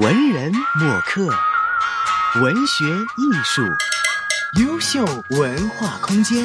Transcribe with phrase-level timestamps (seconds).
[0.00, 1.26] 文人墨客，
[2.40, 3.62] 文学艺术，
[4.62, 6.44] 优秀文化空间。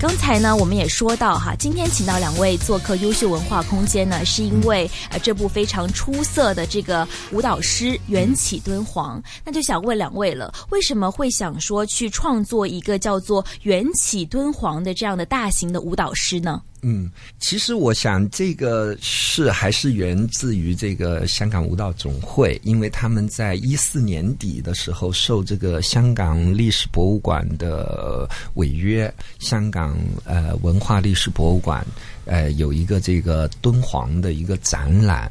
[0.00, 9.22] 刚才呢，我们也说到哈，今天请到两位做客优秀文化空间呢，是因为呃这部非常出色的这个舞蹈师缘起敦煌。
[9.44, 16.60] 那就想问两位了，为什么会想说去创作一个叫做缘起敦煌的这样的大型的舞蹈师呢？
[16.86, 31.82] 嗯，其实我想这个是还是源自于这个香港舞蹈总会，因为他们在一四年底的时候受这个香港历史博物馆的违约，香港呃文化历史博物馆
[32.26, 35.30] 呃有一个这个敦煌的一个展览，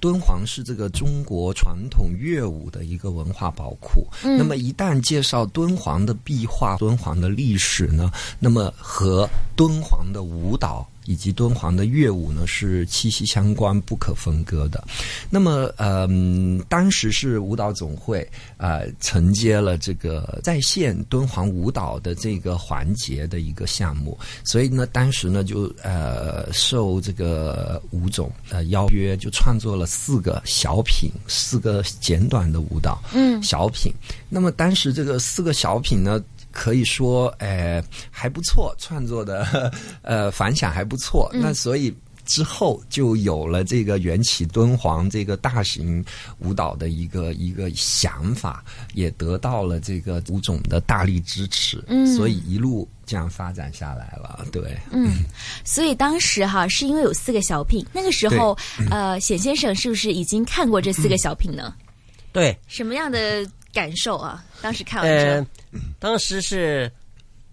[0.00, 4.06] 敦煌是这个中国传统乐舞的一个文化宝库。
[4.22, 10.86] 那么一旦介绍敦煌的壁画、敦煌的历史呢，那么和敦煌的舞蹈。
[11.06, 14.82] 以及敦煌的乐舞呢是息息相关、不可分割的。
[15.28, 33.92] 那么，嗯，当时是舞蹈总会啊承接了这个在线敦煌舞蹈的这个环节的一个项目，所以呢，当时呢就呃受这个舞总呃邀约，就创作了四个小品，四个简短的舞蹈，嗯，小品。
[34.30, 36.18] 那么当时这个四个小品呢。
[36.54, 41.28] 可以说，呃，还不错，创作的 呃反响还不错。
[41.34, 41.92] 那所以
[42.24, 46.02] 之后就有了这个缘起敦煌这个大型
[46.38, 51.82] 舞蹈的一个一个想法，也得到了这个舞总的大力支持。
[51.88, 54.46] 嗯，所以一路这样发展下来了。
[54.52, 55.24] 对，嗯，
[55.64, 58.56] 所以当时哈是因为有四个小品，那个时候
[58.90, 61.74] 呃，冼先生是不是已经看过这四个小品呢？
[62.32, 64.44] 对，什么样的感受啊？
[64.62, 65.46] 当时看完之后。
[65.98, 66.90] 当时是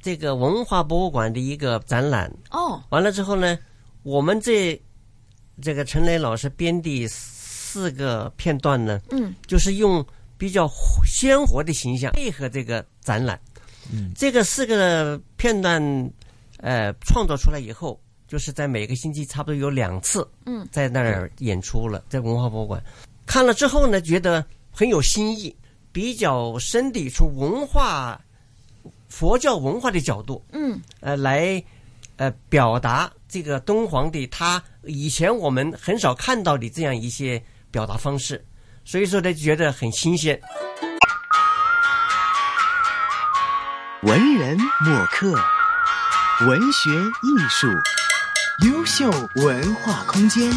[0.01, 3.57] 这个文化博物馆的一个展览哦，完了之后呢，
[4.03, 4.79] 我们这
[5.61, 10.05] 这个陈雷老师编的四个片段呢，嗯，就是用
[10.37, 10.69] 比较
[11.05, 13.39] 鲜活的形象配合这个展览，
[13.91, 15.81] 嗯，这个四个片段
[16.57, 22.83] 呃创作出来以后，就是在每个星期差不多有两次，嗯，在那儿演出了，在文化博物馆
[23.25, 25.55] 看了之后呢，觉得很有新意。
[25.91, 28.19] 比较深的从文化、
[29.09, 31.63] 佛教文化的角度，嗯，呃，来
[32.15, 38.43] 呃表达这个敦煌的他以前我们很少看到的这样一些表达方式，
[38.85, 40.39] 所以说呢，觉得很新鲜。
[44.03, 45.33] 文人墨客，
[46.47, 47.67] 文学艺术，
[48.65, 50.51] 优秀文化空间。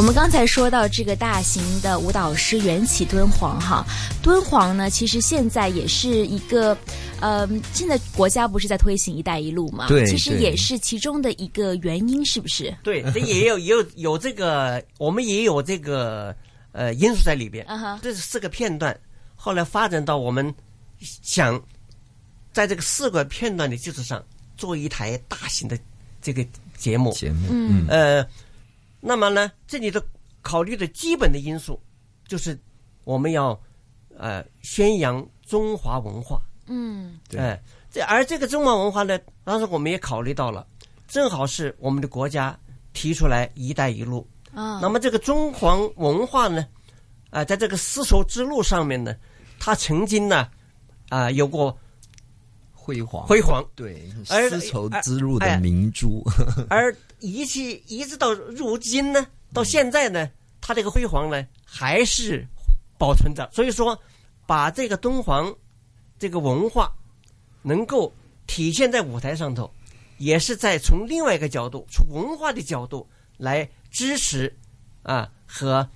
[0.00, 3.84] 我们刚才说到这个大型的舞蹈师缘起敦煌哈，
[4.22, 6.74] 敦煌呢，其实现在也是一个，
[7.20, 9.88] 呃，现在国家不是在推行“一带一路”嘛？
[9.88, 12.74] 对，其实也是其中的一个原因，是不是？
[12.82, 16.34] 对， 这也有也有有这个，我们也有这个
[16.72, 17.62] 呃因素在里边。
[17.68, 18.98] 嗯哼，这是四个片段，
[19.36, 20.54] 后来发展到我们
[20.98, 21.62] 想
[22.54, 24.24] 在这个四个片段的基础上
[24.56, 25.78] 做一台大型的
[26.22, 26.42] 这个
[26.74, 27.12] 节目。
[27.12, 28.26] 节目，嗯，呃。
[29.00, 30.02] 那么呢，这里的
[30.42, 31.80] 考虑的基本的因素，
[32.28, 32.58] 就是
[33.04, 33.58] 我们要
[34.16, 36.40] 呃宣扬中华文化。
[36.66, 37.60] 嗯，哎，
[37.90, 40.66] 这而这个中华文化呢，当时我们也考虑到了，
[41.08, 42.58] 正好是我们的国家
[42.92, 44.26] 提出来“一带一路”。
[44.54, 46.66] 啊，那么这个中华文化呢，
[47.30, 49.16] 啊，在这个丝绸之路上面呢，
[49.58, 50.48] 它曾经呢，
[51.08, 51.76] 啊，有过。
[52.82, 56.24] 辉煌，辉煌，对，丝绸之路的明珠。
[56.68, 62.46] 而一去一直到如今呢，到现在呢，它这个辉煌呢还是
[62.98, 63.48] 保存着。
[63.52, 63.98] 所以说，
[64.46, 65.54] 把这个敦煌
[66.18, 66.92] 这个文化
[67.62, 68.12] 能够
[68.46, 69.72] 体现在舞台上头，
[70.18, 74.54] 也是在从另外一个角度，从文化的角度来支持
[75.02, 75.88] 啊和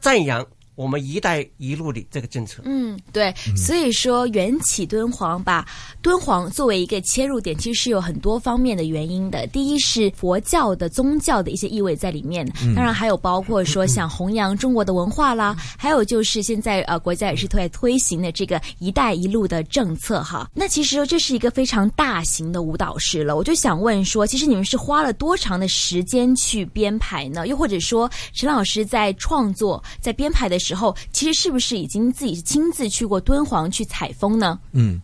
[0.00, 0.46] 赞扬。
[0.82, 5.64] 我们“一带一路”的这个政策，嗯，对，所以说缘起敦煌把
[6.00, 9.46] 敦煌作为一个切入点，其实是有很多方面的原因的。
[9.48, 12.44] 第一是佛教的宗教的一些意味在里面，
[12.74, 20.50] 当然还有包括说想弘扬中国的文化啦，还有就是现在呃国家也是在推行的这个“一带一路”的政策哈。
[20.54, 27.46] 那其实这是一个非常大型的舞蹈室了，我就想问说，其实你们是花了多长的时间去编排呢？
[27.46, 30.58] 又或者说，陈老师在创作在编排的？
[30.62, 30.71] 时候，
[31.12, 34.58] 其实是不是已经自己亲自去过敦煌去采风呢？
[34.72, 35.00] 嗯，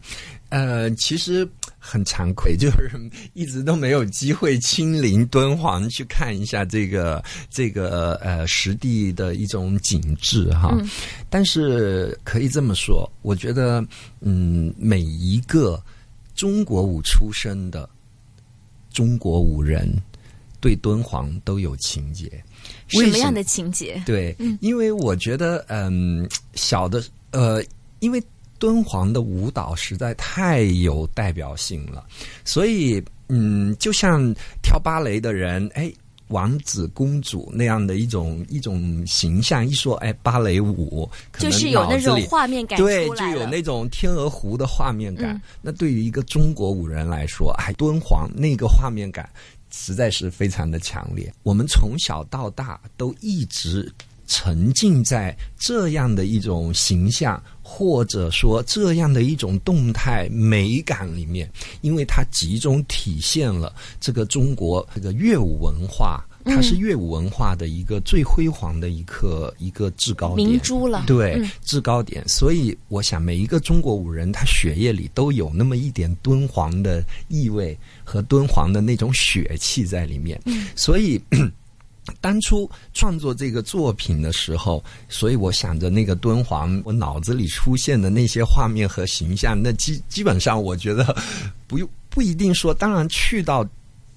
[0.48, 1.48] 呃，其实
[1.78, 2.90] 很惭愧，就是
[3.34, 10.76] 一直都没有机会亲临敦煌去看一下这个这个呃实地的一种景致哈。
[11.30, 13.84] 但是可以这么说，我觉得
[14.20, 15.82] 嗯，每一个
[16.34, 17.88] 中国舞出身的
[18.92, 19.90] 中国舞人
[20.60, 22.30] 对敦煌都有情节。
[22.88, 24.02] 什么样的情节？
[24.06, 27.62] 对，因为我觉得，嗯，小的，呃，
[28.00, 28.22] 因为
[28.58, 32.06] 敦煌的舞蹈实在太有代表性了，
[32.44, 35.92] 所以，嗯，就像跳芭蕾的人，哎。
[36.28, 41.08] 王子公主那样的一种一种形象，一说哎芭蕾舞，
[41.38, 45.40] 就是有那种画面感，对，就有那种天鹅湖的画面感。
[45.62, 49.28] 那对于一个中国舞人来说，哎，敦煌那个画面感
[49.70, 51.32] 实在是非常的强烈。
[51.42, 53.90] 我们从小到大都一直
[54.28, 57.42] 沉浸在这样的一种形象。
[57.70, 61.46] 或者说这样的一种动态美感里面，
[61.82, 71.04] 因为它集中体现了这个中国这个乐舞文化，它是乐舞文化的一个最辉煌的一个一个制高点，明珠了。
[71.06, 72.26] 对，制高点。
[72.26, 80.40] 所以我想，每一个中国舞人，他血液里都有那么一点敦煌的意味和敦煌的那种血气在里面。
[80.74, 81.20] 所以。
[82.20, 91.16] 当初创作这个作品的时候，所以我想着那个敦煌，我脑子里出现的那些画面和形象，那基基本上我觉得
[91.66, 93.66] 不用不一定说，当然去到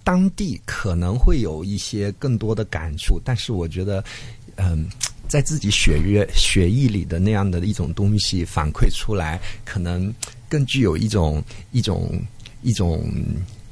[0.04, 4.04] 当地可能会有一些更多的感触，但是我觉得，
[4.56, 4.90] 嗯，
[5.28, 10.14] 在自己血液血液里的那样的一种东西反馈出来，可能
[10.50, 12.20] 更具有一种一种
[12.62, 13.04] 一种。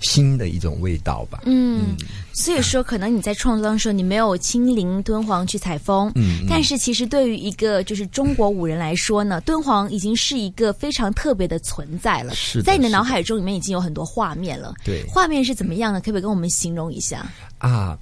[0.02, 1.42] 新的一种味道吧。
[1.46, 1.96] 嗯，
[2.34, 6.12] 所以说，可能你在创作当中，你没有亲临敦煌去采风。
[6.16, 12.34] 嗯，但是其实对于一个就是中国舞人来说呢，敦煌已经是一个非常特别的存在了。
[12.36, 14.74] 是在你的脑海中里面已经有很多画面了。
[14.84, 16.00] 对，画面是怎么样的？
[16.00, 17.26] 可不可以跟我们形容一下？
[17.58, 17.98] 啊。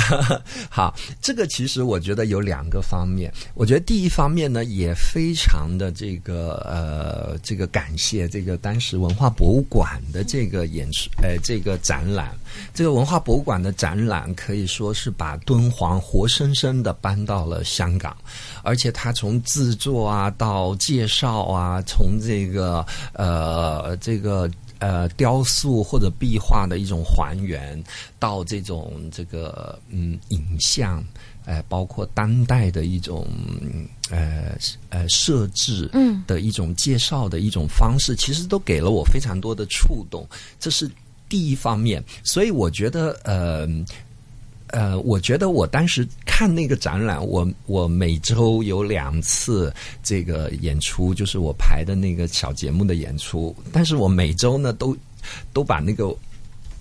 [0.70, 3.32] 好，这个其实我觉得有两个方面。
[3.54, 12.30] 我觉得第一方面呢，也非常的这个呃，这个感谢这个当时文化博物馆的这个演出，呃，这个展览。
[12.72, 18.16] 这个文化博物馆的展览可以说是把敦煌活生生的搬到了香港，
[18.62, 24.50] 而且他从制作啊到介绍啊，从这个呃这个。
[24.78, 27.82] 呃，雕塑或者壁画的一种还原，
[28.18, 31.04] 到这种这个嗯影像，
[31.44, 33.26] 呃，包括当代的一种
[34.10, 34.56] 呃
[34.88, 40.26] 呃设置，嗯，的一种介绍的一种方式，其实都给了我非常多的触动。
[40.60, 40.90] 这是
[41.28, 43.68] 第一方面，所以我觉得呃。
[44.68, 49.72] 呃，我觉得我当时看那个展览，我我每周有两次
[50.02, 53.54] 这个演出，就是我排的那个小节目的演出。
[53.72, 54.96] 但是我每周呢，都
[55.52, 56.14] 都把那个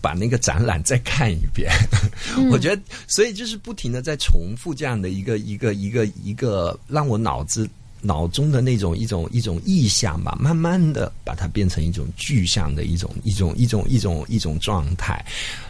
[0.02, 1.72] 把那个展览再看一遍。
[2.52, 7.70] 我觉得，所以就是不停的在重复这样的一个一个一个一个，让我脑子。
[8.08, 15.24] 脑中的那种一种一种意象吧，慢慢的把它变成一种具象的一种一种一种一种一种状态。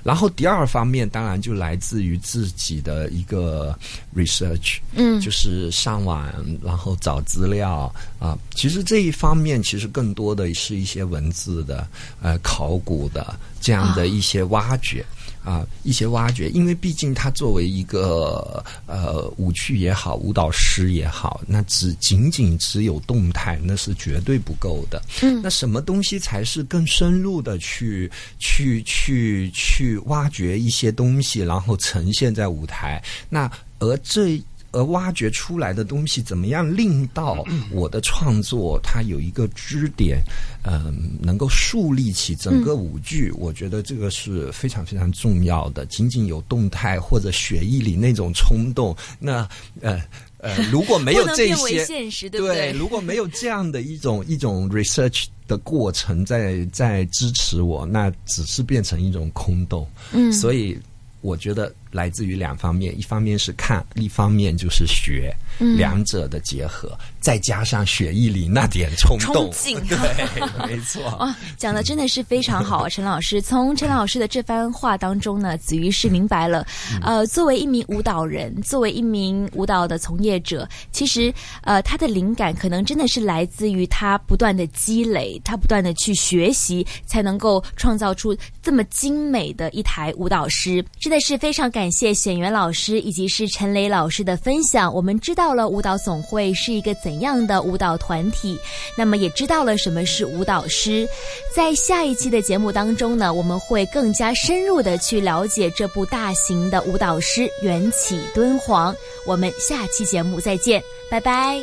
[0.04, 3.78] 然后第二方面，当然就来自于自己的一个
[4.16, 6.31] research，嗯，就是上网
[6.63, 8.38] 然后找资料啊。
[8.54, 11.88] 其实这一方面其实更多的是一些文字的
[12.22, 15.04] 呃考古的这样的一些挖掘。
[15.37, 15.37] 啊，
[15.84, 25.02] 一些挖掘，因为毕竟他作为一个呃舞剧也好，舞蹈师也好，那只仅仅只有动态，那是绝对不够的。
[25.22, 33.02] 嗯，那什么东西才是更深入的去去去去挖掘一些东西，然后呈现在舞台？
[33.30, 34.42] 那而这。
[34.78, 40.22] 而挖掘出来的东西怎么样令到我的创作它有一个支点，
[40.64, 43.31] 嗯，能够树立起整个舞剧？
[43.38, 45.84] 我觉得这个是非常非常重要的。
[45.88, 49.50] 仅仅有动态或者血液里那种冲动，那
[49.81, 50.00] 呃
[50.38, 59.88] 呃，如果没有这些， 对，如果没有这样的一种 一种 research 的过程在在支持我，那只是变成一种空洞。
[60.12, 60.78] 嗯，所以。
[61.22, 69.49] 我觉得来自于两方面，一方面是看，一方面就是学，两者的结合，再加上血液里那点冲动，
[69.89, 71.01] 对，没错。
[71.18, 73.42] 哇， 讲的真的是非常好，陈老师。
[73.42, 76.63] 从陈老师的这番话当中呢，子瑜是明白了，
[77.01, 88.37] 呃，作为一名舞蹈人，作为一名舞蹈的从业者，其实呃，他的灵感可能真的是来自于他不断的积累，他不断的去学习，才能够创造出
[88.68, 90.83] 这么精美的一台舞蹈师。
[91.00, 94.94] 真的是非常感谢显元老师以及是陈雷老师的分享。
[94.94, 98.59] 我们知道了舞蹈总会是一个怎样的舞蹈团体，
[98.97, 101.07] 那么也知道了什么是舞蹈师。
[101.56, 108.94] 在下一期的节目当中呢，我们会更加深入的去了解这部大型的舞蹈师缘起敦煌。
[109.26, 111.56] 我们下期节目再见，拜拜。